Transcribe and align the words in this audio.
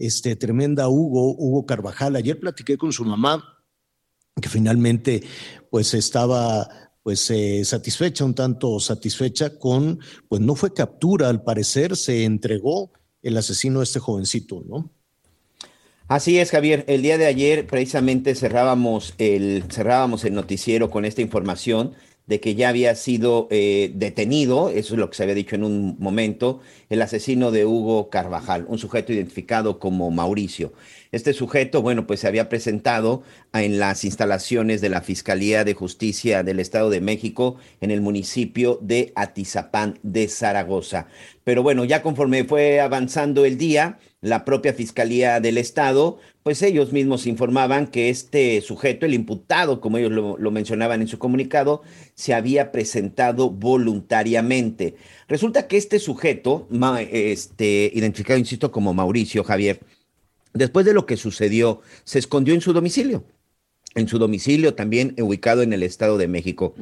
este, 0.00 0.34
tremenda 0.34 0.88
Hugo, 0.88 1.36
Hugo 1.36 1.66
Carvajal? 1.66 2.16
Ayer 2.16 2.40
platiqué 2.40 2.76
con 2.76 2.92
su 2.92 3.04
mamá, 3.04 3.62
que 4.40 4.48
finalmente 4.48 5.22
pues 5.70 5.94
estaba 5.94 6.68
pues 7.02 7.30
eh, 7.30 7.64
satisfecha, 7.64 8.24
un 8.24 8.34
tanto 8.34 8.80
satisfecha 8.80 9.58
con, 9.58 10.00
pues 10.28 10.40
no 10.40 10.54
fue 10.54 10.74
captura, 10.74 11.28
al 11.28 11.42
parecer 11.42 11.96
se 11.96 12.24
entregó 12.24 12.90
el 13.22 13.36
asesino 13.36 13.80
de 13.80 13.84
este 13.84 14.00
jovencito, 14.00 14.62
¿no? 14.66 14.90
Así 16.08 16.40
es, 16.40 16.50
Javier. 16.50 16.84
El 16.88 17.02
día 17.02 17.18
de 17.18 17.26
ayer 17.26 17.68
precisamente 17.68 18.34
cerrábamos 18.34 19.14
el, 19.18 19.62
cerrábamos 19.70 20.24
el 20.24 20.34
noticiero 20.34 20.90
con 20.90 21.04
esta 21.04 21.22
información 21.22 21.94
de 22.30 22.38
que 22.38 22.54
ya 22.54 22.68
había 22.68 22.94
sido 22.94 23.48
eh, 23.50 23.90
detenido, 23.92 24.70
eso 24.70 24.94
es 24.94 25.00
lo 25.00 25.10
que 25.10 25.16
se 25.16 25.24
había 25.24 25.34
dicho 25.34 25.56
en 25.56 25.64
un 25.64 25.96
momento, 25.98 26.60
el 26.88 27.02
asesino 27.02 27.50
de 27.50 27.66
Hugo 27.66 28.08
Carvajal, 28.08 28.66
un 28.68 28.78
sujeto 28.78 29.12
identificado 29.12 29.80
como 29.80 30.12
Mauricio. 30.12 30.72
Este 31.10 31.32
sujeto, 31.32 31.82
bueno, 31.82 32.06
pues 32.06 32.20
se 32.20 32.28
había 32.28 32.48
presentado 32.48 33.24
en 33.52 33.80
las 33.80 34.04
instalaciones 34.04 34.80
de 34.80 34.90
la 34.90 35.00
Fiscalía 35.00 35.64
de 35.64 35.74
Justicia 35.74 36.44
del 36.44 36.60
Estado 36.60 36.88
de 36.88 37.00
México 37.00 37.56
en 37.80 37.90
el 37.90 38.00
municipio 38.00 38.78
de 38.80 39.12
Atizapán 39.16 39.98
de 40.04 40.28
Zaragoza. 40.28 41.08
Pero 41.42 41.64
bueno, 41.64 41.84
ya 41.84 42.00
conforme 42.00 42.44
fue 42.44 42.78
avanzando 42.78 43.44
el 43.44 43.58
día, 43.58 43.98
la 44.20 44.44
propia 44.44 44.72
Fiscalía 44.72 45.40
del 45.40 45.58
Estado, 45.58 46.20
pues 46.50 46.62
ellos 46.62 46.92
mismos 46.92 47.28
informaban 47.28 47.86
que 47.86 48.08
este 48.08 48.60
sujeto, 48.60 49.06
el 49.06 49.14
imputado, 49.14 49.80
como 49.80 49.98
ellos 49.98 50.10
lo, 50.10 50.50
mencionaban 50.50 51.00
en 51.00 51.06
su 51.06 51.16
comunicado, 51.16 51.82
se 52.16 52.34
había 52.34 52.72
presentado 52.72 53.50
voluntariamente. 53.50 54.96
Resulta 55.28 55.68
que 55.68 55.76
este 55.76 56.00
sujeto, 56.00 56.66
este, 57.12 57.92
identificado, 57.94 58.36
insisto, 58.36 58.72
como 58.72 58.92
Mauricio 58.92 59.44
Javier, 59.44 59.78
después 60.52 60.84
de 60.84 60.92
lo 60.92 61.06
que 61.06 61.16
sucedió, 61.16 61.82
se 62.02 62.18
escondió 62.18 62.52
en 62.52 62.62
su 62.62 62.72
domicilio. 62.72 63.22
En 63.94 64.08
su 64.08 64.18
domicilio, 64.18 64.74
también 64.74 65.14
ubicado 65.20 65.62
en 65.62 65.72
el 65.72 65.84
Estado 65.84 66.18
de 66.18 66.26
México. 66.26 66.74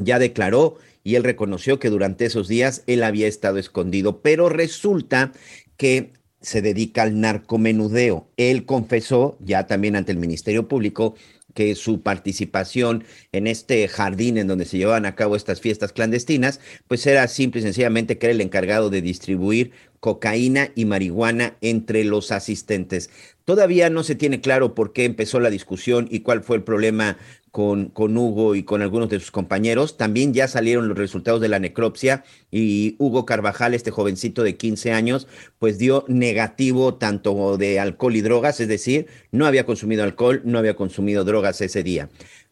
Ya 0.00 0.18
declaró 0.18 0.78
y 1.02 1.16
él 1.16 1.24
reconoció 1.24 1.78
que 1.78 1.90
durante 1.90 2.24
esos 2.24 2.48
días 2.48 2.84
él 2.86 3.02
había 3.02 3.26
estado 3.26 3.58
escondido, 3.58 4.22
pero 4.22 4.48
resulta 4.48 5.34
que 5.76 6.14
se 6.44 6.62
dedica 6.62 7.02
al 7.02 7.20
narcomenudeo. 7.20 8.28
Él 8.36 8.66
confesó 8.66 9.36
ya 9.40 9.66
también 9.66 9.96
ante 9.96 10.12
el 10.12 10.18
Ministerio 10.18 10.68
Público 10.68 11.14
que 11.54 11.74
su 11.74 12.02
participación 12.02 13.04
en 13.32 13.46
este 13.46 13.86
jardín 13.88 14.36
en 14.36 14.48
donde 14.48 14.66
se 14.66 14.76
llevaban 14.76 15.06
a 15.06 15.14
cabo 15.14 15.36
estas 15.36 15.60
fiestas 15.60 15.92
clandestinas, 15.92 16.60
pues 16.88 17.06
era 17.06 17.26
simple 17.28 17.60
y 17.60 17.62
sencillamente 17.62 18.18
que 18.18 18.26
era 18.26 18.34
el 18.34 18.40
encargado 18.40 18.90
de 18.90 19.00
distribuir 19.00 19.70
cocaína 20.00 20.70
y 20.74 20.84
marihuana 20.84 21.56
entre 21.62 22.04
los 22.04 22.30
asistentes. 22.30 23.08
Todavía 23.44 23.88
no 23.88 24.02
se 24.02 24.14
tiene 24.14 24.40
claro 24.40 24.74
por 24.74 24.92
qué 24.92 25.04
empezó 25.04 25.40
la 25.40 25.48
discusión 25.48 26.08
y 26.10 26.20
cuál 26.20 26.42
fue 26.42 26.56
el 26.56 26.62
problema 26.62 27.16
con, 27.54 27.86
con, 27.90 28.18
Hugo 28.18 28.56
y 28.56 28.64
con 28.64 28.82
algunos 28.82 29.08
de 29.10 29.20
sus 29.20 29.30
compañeros. 29.30 29.96
También 29.96 30.34
ya 30.34 30.48
salieron 30.48 30.88
los 30.88 30.98
resultados 30.98 31.40
de 31.40 31.46
la 31.46 31.60
necropsia 31.60 32.24
y 32.50 32.96
Hugo 32.98 33.24
Carvajal, 33.26 33.74
este 33.74 33.92
jovencito 33.92 34.42
de 34.42 34.56
15 34.56 34.90
años, 34.90 35.28
pues 35.60 35.78
dio 35.78 36.04
negativo 36.08 36.94
tanto 36.94 37.56
de 37.56 37.78
alcohol 37.78 38.16
y 38.16 38.22
drogas, 38.22 38.58
es 38.58 38.66
decir, 38.66 39.06
no 39.30 39.46
había 39.46 39.66
consumido 39.66 40.02
alcohol, 40.02 40.42
no 40.44 40.58
había 40.58 40.74
consumido 40.74 41.22
drogas 41.22 41.60
ese 41.60 41.84
día. 41.84 42.08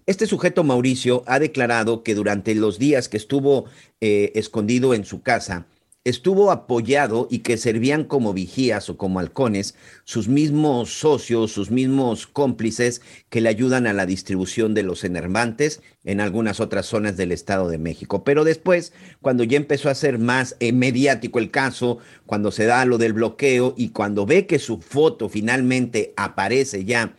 Este 0.07 0.29
sujeto 0.29 0.63
Mauricio 0.63 1.25
ha 1.27 1.41
declarado 1.41 2.05
que 2.05 2.15
durante 2.15 2.55
los 2.55 2.79
días 2.79 3.09
que 3.09 3.17
estuvo 3.17 3.65
eh, 4.01 4.31
escondido 4.37 4.95
en 4.95 5.05
su 5.05 5.21
casa, 5.21 5.67
estuvo 6.05 6.51
apoyado 6.51 7.29
y 7.31 7.41
que 7.41 7.57
servían 7.57 8.05
como 8.05 8.33
vigías 8.33 8.91
o 8.91 8.97
como 8.97 9.21
halcones 9.21 9.77
sus 10.05 10.29
mismos 10.29 10.99
socios, 10.99 11.53
sus 11.53 11.71
mismos 11.71 12.27
cómplices 12.27 13.03
que 13.29 13.41
le 13.41 13.49
ayudan 13.49 13.87
a 13.87 13.93
la 13.93 14.05
distribución 14.05 14.75
de 14.75 14.83
los 14.83 15.05
enervantes 15.05 15.81
en 16.05 16.21
algunas 16.21 16.59
otras 16.59 16.87
zonas 16.87 17.17
del 17.17 17.31
Estado 17.31 17.69
de 17.69 17.79
México. 17.79 18.25
Pero 18.25 18.43
después, 18.43 18.93
cuando 19.21 19.45
ya 19.45 19.57
empezó 19.57 19.91
a 19.91 19.95
ser 19.95 20.19
más 20.19 20.57
eh, 20.59 20.73
mediático 20.73 21.39
el 21.39 21.53
caso, 21.53 21.99
cuando 22.27 22.51
se 22.51 22.67
da 22.67 22.85
lo 22.85 22.99
del 22.99 23.13
bloqueo 23.13 23.75
y 23.77 23.91
cuando 23.91 24.27
ve 24.27 24.47
que 24.47 24.59
su 24.59 24.81
foto 24.81 25.29
finalmente 25.29 26.13
aparece 26.17 26.85
ya 26.85 27.15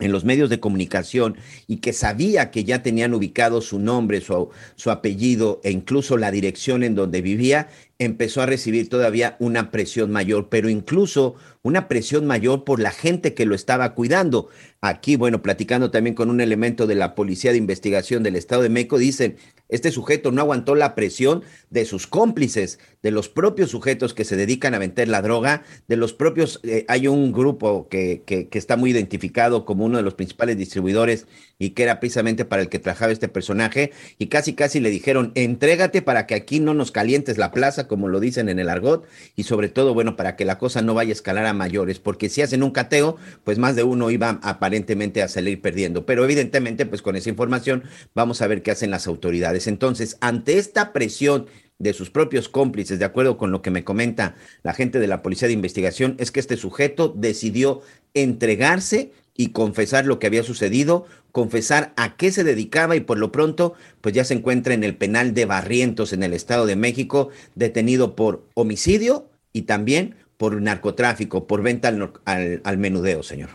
en 0.00 0.10
los 0.10 0.24
medios 0.24 0.50
de 0.50 0.58
comunicación 0.58 1.36
y 1.66 1.76
que 1.76 1.92
sabía 1.92 2.50
que 2.50 2.64
ya 2.64 2.82
tenían 2.82 3.14
ubicado 3.14 3.60
su 3.60 3.78
nombre, 3.78 4.20
su, 4.20 4.50
su, 4.74 4.90
apellido 4.90 5.60
e 5.62 5.70
incluso 5.70 6.16
la 6.16 6.32
dirección 6.32 6.82
en 6.82 6.96
donde 6.96 7.22
vivía, 7.22 7.68
empezó 7.98 8.42
a 8.42 8.46
recibir 8.46 8.88
todavía 8.88 9.36
una 9.38 9.70
presión 9.70 10.10
mayor, 10.10 10.48
pero 10.48 10.68
incluso 10.68 11.36
una 11.62 11.88
presión 11.88 12.26
mayor 12.26 12.64
por 12.64 12.80
la 12.80 12.90
gente 12.90 13.34
que 13.34 13.46
lo 13.46 13.54
estaba 13.54 13.94
cuidando. 13.94 14.48
Aquí, 14.80 15.16
bueno, 15.16 15.42
platicando 15.42 15.90
también 15.90 16.14
con 16.14 16.28
un 16.28 16.40
elemento 16.40 16.86
de 16.86 16.94
la 16.94 17.14
Policía 17.14 17.52
de 17.52 17.58
Investigación 17.58 18.22
del 18.22 18.36
Estado 18.36 18.62
de 18.62 18.68
México, 18.68 18.98
dicen, 18.98 19.36
este 19.70 19.90
sujeto 19.90 20.30
no 20.30 20.42
aguantó 20.42 20.74
la 20.74 20.94
presión 20.94 21.42
de 21.70 21.86
sus 21.86 22.06
cómplices, 22.06 22.78
de 23.02 23.10
los 23.10 23.30
propios 23.30 23.70
sujetos 23.70 24.12
que 24.12 24.24
se 24.24 24.36
dedican 24.36 24.74
a 24.74 24.78
vender 24.78 25.08
la 25.08 25.22
droga, 25.22 25.62
de 25.88 25.96
los 25.96 26.12
propios, 26.12 26.60
eh, 26.64 26.84
hay 26.86 27.08
un 27.08 27.32
grupo 27.32 27.88
que, 27.88 28.22
que, 28.26 28.48
que, 28.48 28.58
está 28.58 28.76
muy 28.76 28.90
identificado 28.90 29.64
como 29.64 29.86
uno 29.86 29.96
de 29.96 30.02
los 30.02 30.14
principales 30.14 30.58
distribuidores 30.58 31.26
y 31.58 31.70
que 31.70 31.84
era 31.84 31.98
precisamente 31.98 32.44
para 32.44 32.60
el 32.60 32.68
que 32.68 32.78
trabajaba 32.78 33.12
este 33.12 33.28
personaje, 33.28 33.90
y 34.18 34.26
casi 34.26 34.52
casi 34.52 34.80
le 34.80 34.90
dijeron, 34.90 35.32
entrégate 35.34 36.02
para 36.02 36.26
que 36.26 36.34
aquí 36.34 36.60
no 36.60 36.74
nos 36.74 36.92
calientes 36.92 37.38
la 37.38 37.50
plaza, 37.50 37.83
como 37.86 38.08
lo 38.08 38.20
dicen 38.20 38.48
en 38.48 38.58
el 38.58 38.68
argot, 38.68 39.06
y 39.36 39.44
sobre 39.44 39.68
todo, 39.68 39.94
bueno, 39.94 40.16
para 40.16 40.36
que 40.36 40.44
la 40.44 40.58
cosa 40.58 40.82
no 40.82 40.94
vaya 40.94 41.10
a 41.10 41.12
escalar 41.12 41.46
a 41.46 41.52
mayores, 41.52 41.98
porque 41.98 42.28
si 42.28 42.42
hacen 42.42 42.62
un 42.62 42.70
cateo, 42.70 43.16
pues 43.44 43.58
más 43.58 43.76
de 43.76 43.82
uno 43.82 44.10
iba 44.10 44.40
aparentemente 44.42 45.22
a 45.22 45.28
salir 45.28 45.60
perdiendo. 45.60 46.06
Pero 46.06 46.24
evidentemente, 46.24 46.86
pues 46.86 47.02
con 47.02 47.16
esa 47.16 47.28
información 47.28 47.84
vamos 48.14 48.42
a 48.42 48.46
ver 48.46 48.62
qué 48.62 48.70
hacen 48.70 48.90
las 48.90 49.06
autoridades. 49.06 49.66
Entonces, 49.66 50.16
ante 50.20 50.58
esta 50.58 50.92
presión 50.92 51.46
de 51.78 51.92
sus 51.92 52.10
propios 52.10 52.48
cómplices, 52.48 52.98
de 52.98 53.04
acuerdo 53.04 53.36
con 53.36 53.50
lo 53.50 53.60
que 53.60 53.70
me 53.70 53.84
comenta 53.84 54.36
la 54.62 54.74
gente 54.74 55.00
de 55.00 55.06
la 55.06 55.22
Policía 55.22 55.48
de 55.48 55.54
Investigación, 55.54 56.14
es 56.18 56.30
que 56.30 56.40
este 56.40 56.56
sujeto 56.56 57.12
decidió 57.16 57.82
entregarse 58.14 59.12
y 59.36 59.48
confesar 59.48 60.06
lo 60.06 60.18
que 60.18 60.26
había 60.26 60.42
sucedido, 60.42 61.06
confesar 61.32 61.92
a 61.96 62.16
qué 62.16 62.30
se 62.30 62.44
dedicaba 62.44 62.96
y 62.96 63.00
por 63.00 63.18
lo 63.18 63.32
pronto 63.32 63.74
pues 64.00 64.14
ya 64.14 64.24
se 64.24 64.34
encuentra 64.34 64.74
en 64.74 64.84
el 64.84 64.96
penal 64.96 65.34
de 65.34 65.44
Barrientos 65.44 66.12
en 66.12 66.22
el 66.22 66.32
Estado 66.32 66.66
de 66.66 66.76
México, 66.76 67.30
detenido 67.54 68.14
por 68.14 68.46
homicidio 68.54 69.28
y 69.52 69.62
también 69.62 70.14
por 70.36 70.60
narcotráfico, 70.60 71.46
por 71.46 71.62
venta 71.62 71.88
al, 71.88 72.12
al, 72.24 72.60
al 72.64 72.78
menudeo, 72.78 73.22
señor. 73.22 73.50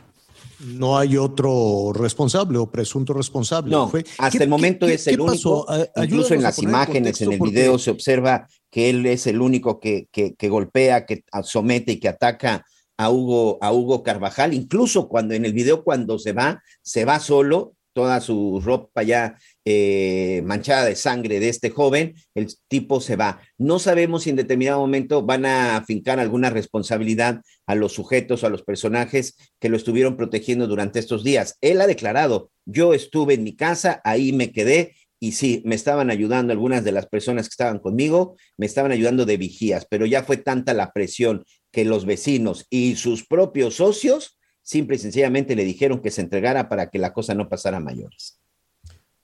No 0.59 0.97
hay 0.97 1.15
otro 1.15 1.93
responsable 1.93 2.57
o 2.57 2.69
presunto 2.69 3.13
responsable. 3.13 3.71
No, 3.71 3.87
Fue, 3.87 4.03
hasta 4.17 4.43
el 4.43 4.49
momento 4.49 4.85
qué, 4.87 4.95
es 4.95 5.07
el 5.07 5.15
qué 5.15 5.21
único. 5.21 5.65
Incluso 5.95 6.33
en 6.33 6.43
las 6.43 6.59
imágenes, 6.59 7.21
en 7.21 7.31
el 7.31 7.39
video, 7.39 7.79
se 7.79 7.91
observa 7.91 8.47
que 8.69 8.89
él 8.89 9.05
es 9.05 9.25
el 9.27 9.39
único 9.39 9.79
que, 9.79 10.09
que, 10.11 10.35
que 10.35 10.49
golpea, 10.49 11.05
que 11.05 11.23
somete 11.43 11.93
y 11.93 11.99
que 11.99 12.09
ataca 12.09 12.65
a 12.99 13.09
Hugo, 13.09 13.57
a 13.61 13.71
Hugo 13.71 14.03
Carvajal, 14.03 14.53
incluso 14.53 15.07
cuando 15.07 15.33
en 15.33 15.45
el 15.45 15.53
video 15.53 15.85
cuando 15.85 16.19
se 16.19 16.33
va, 16.33 16.61
se 16.81 17.05
va 17.05 17.21
solo, 17.21 17.75
toda 17.93 18.19
su 18.19 18.61
ropa 18.61 19.03
ya 19.03 19.37
eh, 19.63 20.41
manchada 20.43 20.83
de 20.83 20.97
sangre 20.97 21.39
de 21.39 21.47
este 21.47 21.69
joven, 21.69 22.15
el 22.35 22.53
tipo 22.67 22.99
se 22.99 23.15
va. 23.15 23.39
No 23.57 23.79
sabemos 23.79 24.23
si 24.23 24.31
en 24.31 24.35
determinado 24.35 24.81
momento 24.81 25.23
van 25.23 25.45
a 25.45 25.77
afincar 25.77 26.19
alguna 26.19 26.49
responsabilidad 26.49 27.41
a 27.65 27.75
los 27.75 27.93
sujetos 27.93 28.43
a 28.43 28.49
los 28.49 28.63
personajes 28.63 29.37
que 29.61 29.69
lo 29.69 29.77
estuvieron 29.77 30.17
protegiendo 30.17 30.67
durante 30.67 30.99
estos 30.99 31.23
días. 31.23 31.55
Él 31.61 31.79
ha 31.79 31.87
declarado, 31.87 32.51
yo 32.65 32.93
estuve 32.93 33.35
en 33.35 33.45
mi 33.45 33.55
casa, 33.55 34.01
ahí 34.03 34.33
me 34.33 34.51
quedé 34.51 34.93
y 35.21 35.33
sí, 35.33 35.61
me 35.65 35.75
estaban 35.75 36.09
ayudando 36.09 36.53
algunas 36.53 36.83
de 36.83 36.93
las 36.93 37.05
personas 37.05 37.47
que 37.47 37.53
estaban 37.53 37.79
conmigo, 37.79 38.37
me 38.57 38.65
estaban 38.65 38.91
ayudando 38.91 39.25
de 39.25 39.37
vigías, 39.37 39.85
pero 39.89 40.05
ya 40.05 40.23
fue 40.23 40.37
tanta 40.37 40.73
la 40.73 40.91
presión 40.91 41.43
que 41.71 41.85
los 41.85 42.05
vecinos 42.05 42.65
y 42.69 42.95
sus 42.95 43.25
propios 43.25 43.75
socios 43.75 44.37
simple 44.61 44.97
y 44.97 44.99
sencillamente 44.99 45.55
le 45.55 45.65
dijeron 45.65 45.99
que 45.99 46.11
se 46.11 46.21
entregara 46.21 46.69
para 46.69 46.89
que 46.89 46.99
la 46.99 47.13
cosa 47.13 47.33
no 47.33 47.49
pasara 47.49 47.77
a 47.77 47.79
mayores. 47.79 48.39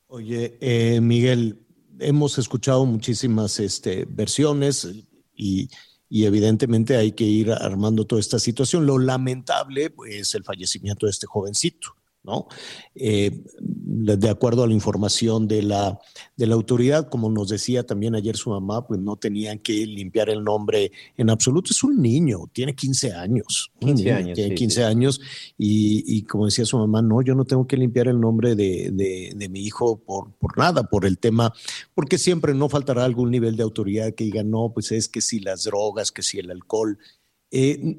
Oye, 0.07 0.57
eh, 0.59 0.99
Miguel, 1.01 1.59
hemos 1.99 2.37
escuchado 2.37 2.85
muchísimas 2.85 3.59
este, 3.59 4.05
versiones 4.09 4.87
y, 5.35 5.69
y, 6.09 6.25
evidentemente 6.25 6.95
hay 6.95 7.11
que 7.11 7.25
ir 7.25 7.51
armando 7.51 8.05
toda 8.05 8.21
esta 8.21 8.39
situación. 8.39 8.85
Lo 8.85 8.97
lamentable 8.97 9.93
es 10.07 10.33
el 10.33 10.43
fallecimiento 10.43 11.05
de 11.05 11.11
este 11.11 11.27
jovencito. 11.27 11.95
¿no? 12.25 12.47
Eh, 12.95 13.43
de 13.97 14.29
acuerdo 14.29 14.63
a 14.63 14.67
la 14.67 14.73
información 14.73 15.47
de 15.47 15.63
la, 15.63 15.99
de 16.35 16.47
la 16.47 16.55
autoridad, 16.55 17.07
como 17.09 17.29
nos 17.29 17.49
decía 17.49 17.85
también 17.85 18.15
ayer 18.15 18.35
su 18.35 18.49
mamá, 18.49 18.85
pues 18.85 18.99
no 18.99 19.15
tenían 19.15 19.59
que 19.59 19.85
limpiar 19.85 20.29
el 20.29 20.43
nombre 20.43 20.91
en 21.15 21.29
absoluto. 21.29 21.71
Es 21.71 21.83
un 21.83 22.01
niño, 22.01 22.49
tiene 22.51 22.75
15 22.75 23.13
años. 23.13 23.71
15 23.79 24.11
años. 24.11 24.35
Tiene 24.35 24.55
15 24.55 24.83
años 24.83 25.21
y, 25.57 26.23
como 26.23 26.45
decía 26.45 26.65
su 26.65 26.77
mamá, 26.77 27.01
no, 27.01 27.21
yo 27.21 27.35
no 27.35 27.45
tengo 27.45 27.65
que 27.65 27.77
limpiar 27.77 28.07
el 28.07 28.19
nombre 28.19 28.55
de, 28.55 28.91
de, 28.91 29.49
mi 29.49 29.61
hijo 29.61 29.97
por, 29.97 30.33
por 30.33 30.57
nada, 30.57 30.83
por 30.83 31.05
el 31.05 31.17
tema, 31.17 31.53
porque 31.93 32.17
siempre 32.17 32.53
no 32.53 32.67
faltará 32.67 33.05
algún 33.05 33.31
nivel 33.31 33.55
de 33.55 33.63
autoridad 33.63 34.13
que 34.13 34.25
diga, 34.25 34.43
no, 34.43 34.71
pues 34.73 34.91
es 34.91 35.07
que 35.07 35.21
si 35.21 35.39
las 35.39 35.63
drogas, 35.63 36.11
que 36.11 36.23
si 36.23 36.39
el 36.39 36.51
alcohol. 36.51 36.97
Eh, 37.51 37.97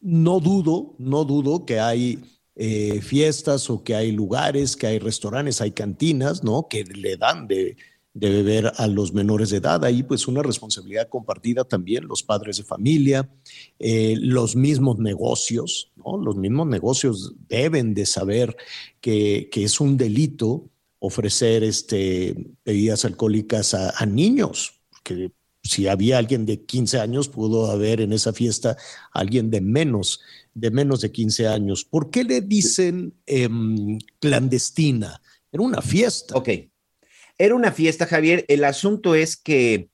no 0.00 0.40
dudo, 0.40 0.94
no 0.98 1.24
dudo 1.24 1.64
que 1.64 1.80
hay 1.80 2.18
eh, 2.62 3.00
fiestas 3.00 3.70
o 3.70 3.82
que 3.82 3.94
hay 3.94 4.12
lugares, 4.12 4.76
que 4.76 4.86
hay 4.86 4.98
restaurantes, 4.98 5.62
hay 5.62 5.70
cantinas, 5.70 6.44
¿no? 6.44 6.68
Que 6.68 6.84
le 6.84 7.16
dan 7.16 7.48
de, 7.48 7.78
beber 8.12 8.70
a 8.76 8.86
los 8.86 9.14
menores 9.14 9.48
de 9.48 9.56
edad. 9.56 9.82
Ahí 9.82 10.02
pues 10.02 10.28
una 10.28 10.42
responsabilidad 10.42 11.08
compartida 11.08 11.64
también, 11.64 12.06
los 12.06 12.22
padres 12.22 12.58
de 12.58 12.64
familia, 12.64 13.30
eh, 13.78 14.14
los 14.18 14.56
mismos 14.56 14.98
negocios, 14.98 15.90
¿no? 15.96 16.18
Los 16.18 16.36
mismos 16.36 16.66
negocios 16.66 17.32
deben 17.48 17.94
de 17.94 18.04
saber 18.04 18.54
que, 19.00 19.48
es 19.54 19.80
un 19.80 19.96
delito 19.96 20.68
ofrecer 20.98 21.64
este, 21.64 22.36
bebidas 22.62 23.06
alcohólicas 23.06 23.72
a, 23.72 23.94
a 23.96 24.04
niños, 24.04 24.82
que 25.02 25.32
si 25.62 25.88
había 25.88 26.18
alguien 26.18 26.44
de 26.44 26.62
15 26.62 27.00
años, 27.00 27.30
pudo 27.30 27.70
haber 27.70 28.02
en 28.02 28.12
esa 28.12 28.34
fiesta 28.34 28.76
alguien 29.12 29.50
de 29.50 29.62
menos 29.62 30.20
de 30.60 30.70
menos 30.70 31.00
de 31.00 31.10
15 31.10 31.48
años. 31.48 31.84
¿Por 31.84 32.10
qué 32.10 32.24
le 32.24 32.40
dicen 32.40 33.14
em, 33.26 33.98
clandestina? 34.18 35.20
Era 35.50 35.62
una 35.62 35.82
fiesta. 35.82 36.36
Ok. 36.36 36.50
Era 37.38 37.54
una 37.54 37.72
fiesta, 37.72 38.06
Javier. 38.06 38.44
El 38.48 38.64
asunto 38.64 39.14
es 39.14 39.36
que 39.36 39.88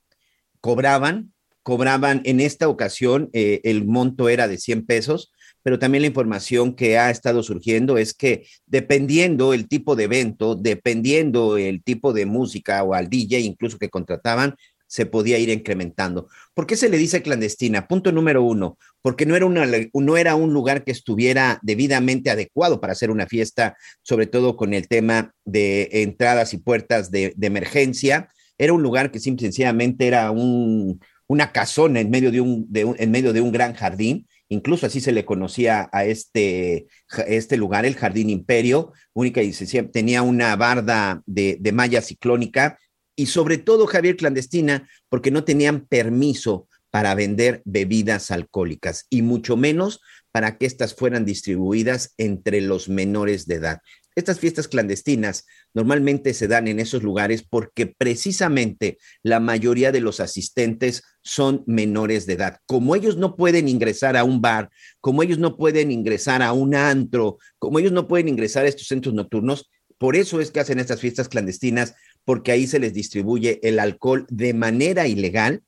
cobraban, 0.60 1.32
cobraban 1.62 2.20
en 2.24 2.40
esta 2.40 2.68
ocasión, 2.68 3.30
eh, 3.32 3.60
el 3.64 3.86
monto 3.86 4.28
era 4.28 4.48
de 4.48 4.58
100 4.58 4.84
pesos, 4.84 5.32
pero 5.62 5.78
también 5.78 6.02
la 6.02 6.08
información 6.08 6.74
que 6.74 6.98
ha 6.98 7.10
estado 7.10 7.42
surgiendo 7.42 7.98
es 7.98 8.14
que 8.14 8.46
dependiendo 8.66 9.52
el 9.52 9.68
tipo 9.68 9.96
de 9.96 10.04
evento, 10.04 10.54
dependiendo 10.54 11.56
el 11.56 11.82
tipo 11.82 12.12
de 12.12 12.26
música 12.26 12.82
o 12.82 12.94
al 12.94 13.08
DJ 13.08 13.40
incluso 13.40 13.78
que 13.78 13.88
contrataban, 13.88 14.54
se 14.86 15.06
podía 15.06 15.38
ir 15.38 15.48
incrementando. 15.48 16.28
¿Por 16.54 16.66
qué 16.66 16.76
se 16.76 16.88
le 16.88 16.98
dice 16.98 17.22
clandestina? 17.22 17.88
Punto 17.88 18.12
número 18.12 18.42
uno, 18.42 18.78
porque 19.02 19.26
no 19.26 19.36
era, 19.36 19.46
no 19.92 20.16
era 20.16 20.34
un 20.34 20.52
lugar 20.52 20.84
que 20.84 20.92
estuviera 20.92 21.58
debidamente 21.62 22.30
adecuado 22.30 22.80
para 22.80 22.92
hacer 22.92 23.10
una 23.10 23.26
fiesta, 23.26 23.76
sobre 24.02 24.26
todo 24.26 24.56
con 24.56 24.74
el 24.74 24.88
tema 24.88 25.32
de 25.44 25.88
entradas 25.92 26.54
y 26.54 26.58
puertas 26.58 27.10
de, 27.10 27.34
emergencia. 27.40 28.28
Era 28.58 28.72
un 28.72 28.82
lugar 28.82 29.10
que 29.10 29.20
simple, 29.20 29.46
sencillamente 29.46 30.06
era 30.06 30.30
un, 30.30 31.00
una 31.26 31.52
casona 31.52 32.00
en 32.00 32.10
medio 32.10 32.30
de 32.30 32.40
un, 32.40 32.68
en 32.72 33.10
medio 33.10 33.32
de 33.32 33.40
un 33.40 33.52
gran 33.52 33.74
jardín. 33.74 34.26
Incluso 34.48 34.86
así 34.86 35.00
se 35.00 35.10
le 35.10 35.24
conocía 35.24 35.88
a 35.92 36.04
este, 36.04 36.86
este 37.26 37.56
lugar, 37.56 37.84
el 37.84 37.96
Jardín 37.96 38.30
Imperio, 38.30 38.92
única 39.12 39.42
y 39.42 39.52
tenía 39.90 40.22
una 40.22 40.54
barda 40.54 41.20
de 41.26 41.72
malla 41.72 42.00
ciclónica 42.00 42.78
y 43.16 43.26
sobre 43.26 43.58
todo, 43.58 43.86
Javier, 43.86 44.16
clandestina, 44.16 44.88
porque 45.08 45.30
no 45.30 45.42
tenían 45.42 45.86
permiso 45.86 46.68
para 46.90 47.14
vender 47.14 47.62
bebidas 47.64 48.30
alcohólicas 48.30 49.06
y 49.10 49.22
mucho 49.22 49.56
menos 49.56 50.00
para 50.32 50.56
que 50.56 50.66
éstas 50.66 50.94
fueran 50.94 51.24
distribuidas 51.24 52.14
entre 52.18 52.60
los 52.60 52.88
menores 52.88 53.46
de 53.46 53.56
edad. 53.56 53.80
Estas 54.14 54.40
fiestas 54.40 54.66
clandestinas 54.66 55.44
normalmente 55.74 56.32
se 56.32 56.48
dan 56.48 56.68
en 56.68 56.80
esos 56.80 57.02
lugares 57.02 57.42
porque 57.42 57.86
precisamente 57.86 58.96
la 59.22 59.40
mayoría 59.40 59.92
de 59.92 60.00
los 60.00 60.20
asistentes 60.20 61.02
son 61.22 61.64
menores 61.66 62.24
de 62.24 62.32
edad. 62.32 62.58
Como 62.64 62.96
ellos 62.96 63.18
no 63.18 63.36
pueden 63.36 63.68
ingresar 63.68 64.16
a 64.16 64.24
un 64.24 64.40
bar, 64.40 64.70
como 65.02 65.22
ellos 65.22 65.38
no 65.38 65.58
pueden 65.58 65.90
ingresar 65.90 66.42
a 66.42 66.54
un 66.54 66.74
antro, 66.74 67.36
como 67.58 67.78
ellos 67.78 67.92
no 67.92 68.08
pueden 68.08 68.28
ingresar 68.28 68.64
a 68.64 68.68
estos 68.68 68.86
centros 68.86 69.14
nocturnos, 69.14 69.70
por 69.98 70.16
eso 70.16 70.40
es 70.40 70.50
que 70.50 70.60
hacen 70.60 70.78
estas 70.78 71.00
fiestas 71.00 71.28
clandestinas 71.28 71.94
porque 72.26 72.52
ahí 72.52 72.66
se 72.66 72.80
les 72.80 72.92
distribuye 72.92 73.60
el 73.62 73.78
alcohol 73.78 74.26
de 74.28 74.52
manera 74.52 75.06
ilegal, 75.06 75.62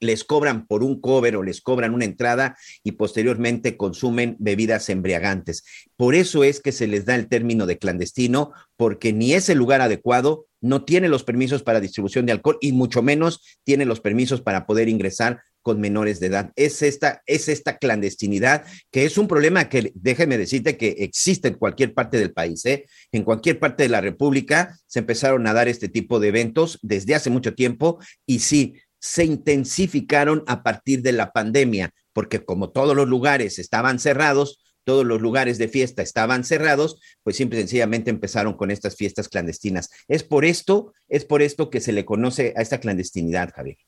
les 0.00 0.24
cobran 0.24 0.66
por 0.66 0.82
un 0.82 1.00
cover 1.00 1.36
o 1.36 1.42
les 1.42 1.60
cobran 1.60 1.94
una 1.94 2.04
entrada 2.04 2.56
y 2.82 2.92
posteriormente 2.92 3.76
consumen 3.76 4.36
bebidas 4.38 4.88
embriagantes. 4.88 5.62
Por 5.96 6.14
eso 6.14 6.42
es 6.42 6.60
que 6.60 6.72
se 6.72 6.86
les 6.86 7.04
da 7.04 7.14
el 7.14 7.28
término 7.28 7.66
de 7.66 7.78
clandestino, 7.78 8.52
porque 8.76 9.12
ni 9.12 9.34
es 9.34 9.48
el 9.48 9.58
lugar 9.58 9.80
adecuado, 9.80 10.46
no 10.60 10.84
tiene 10.84 11.08
los 11.08 11.22
permisos 11.22 11.62
para 11.62 11.80
distribución 11.80 12.26
de 12.26 12.32
alcohol 12.32 12.58
y 12.60 12.72
mucho 12.72 13.02
menos 13.02 13.40
tiene 13.62 13.84
los 13.84 14.00
permisos 14.00 14.40
para 14.40 14.66
poder 14.66 14.88
ingresar 14.88 15.42
con 15.64 15.80
menores 15.80 16.20
de 16.20 16.26
edad. 16.26 16.52
Es 16.56 16.82
esta, 16.82 17.22
es 17.26 17.48
esta 17.48 17.78
clandestinidad 17.78 18.64
que 18.92 19.06
es 19.06 19.16
un 19.16 19.26
problema 19.26 19.70
que, 19.70 19.92
déjeme 19.94 20.36
decirte, 20.36 20.76
que 20.76 20.88
existe 20.98 21.48
en 21.48 21.54
cualquier 21.54 21.94
parte 21.94 22.18
del 22.18 22.34
país. 22.34 22.64
¿eh? 22.66 22.84
En 23.12 23.24
cualquier 23.24 23.58
parte 23.58 23.82
de 23.82 23.88
la 23.88 24.02
República 24.02 24.78
se 24.86 24.98
empezaron 24.98 25.46
a 25.46 25.54
dar 25.54 25.66
este 25.66 25.88
tipo 25.88 26.20
de 26.20 26.28
eventos 26.28 26.78
desde 26.82 27.14
hace 27.14 27.30
mucho 27.30 27.54
tiempo 27.54 27.98
y 28.26 28.40
sí, 28.40 28.74
se 29.00 29.24
intensificaron 29.24 30.44
a 30.46 30.62
partir 30.62 31.00
de 31.00 31.12
la 31.12 31.32
pandemia, 31.32 31.92
porque 32.12 32.44
como 32.44 32.70
todos 32.70 32.94
los 32.94 33.08
lugares 33.08 33.58
estaban 33.58 33.98
cerrados, 33.98 34.60
todos 34.84 35.06
los 35.06 35.22
lugares 35.22 35.56
de 35.56 35.68
fiesta 35.68 36.02
estaban 36.02 36.44
cerrados, 36.44 37.00
pues 37.22 37.36
simple 37.36 37.58
y 37.58 37.62
sencillamente 37.62 38.10
empezaron 38.10 38.52
con 38.52 38.70
estas 38.70 38.96
fiestas 38.96 39.30
clandestinas. 39.30 39.88
Es 40.08 40.24
por 40.24 40.44
esto, 40.44 40.92
es 41.08 41.24
por 41.24 41.40
esto 41.40 41.70
que 41.70 41.80
se 41.80 41.92
le 41.92 42.04
conoce 42.04 42.52
a 42.54 42.60
esta 42.60 42.80
clandestinidad, 42.80 43.50
Javier. 43.54 43.78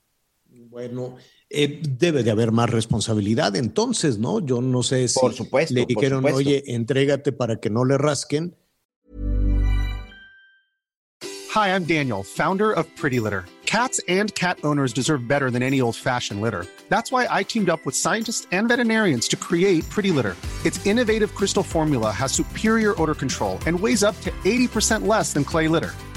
Bueno, 0.77 1.17
eh, 1.49 1.81
debe 1.89 2.23
de 2.23 2.31
haber 2.31 2.53
más 2.53 2.69
responsabilidad 2.69 3.57
entonces, 3.57 4.19
¿no? 4.19 4.45
Yo 4.45 4.61
no 4.61 4.83
sé 4.83 5.09
si 5.09 5.19
por 5.19 5.33
supuesto, 5.33 5.73
le 5.73 5.87
dijeron, 5.87 6.23
oye, 6.27 6.65
entrégate 6.67 7.33
para 7.33 7.57
que 7.61 7.71
no 7.71 7.87
le 7.87 7.97
rasquen. 7.97 8.55
Hi, 11.55 11.69
I'm 11.75 11.85
Daniel, 11.87 12.23
founder 12.23 12.73
of 12.73 12.87
Pretty 12.95 13.21
Litter. 13.21 13.47
Cats 13.65 14.03
and 14.07 14.35
cat 14.35 14.59
owners 14.65 14.93
deserve 14.93 15.27
better 15.27 15.51
than 15.51 15.63
any 15.63 15.81
old-fashioned 15.81 16.43
litter. 16.43 16.67
That's 16.91 17.11
why 17.11 17.27
I 17.31 17.43
teamed 17.43 17.71
up 17.71 17.87
with 17.87 17.97
scientists 17.97 18.47
and 18.53 18.69
veterinarians 18.69 19.29
to 19.29 19.37
create 19.39 19.89
Pretty 19.89 20.11
Litter. 20.11 20.37
Its 20.63 20.85
innovative 20.85 21.35
crystal 21.35 21.63
formula 21.63 22.11
has 22.11 22.33
superior 22.33 22.93
odor 23.01 23.15
control 23.15 23.59
and 23.65 23.81
weighs 23.81 24.05
up 24.05 24.21
to 24.21 24.31
80% 24.45 25.07
less 25.07 25.33
than 25.33 25.43
clay 25.43 25.69
litter. 25.69 25.95